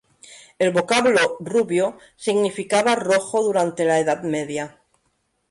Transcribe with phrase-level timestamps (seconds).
[0.57, 4.79] El vocablo "Rubio" significaba rojo durante la Edad Media.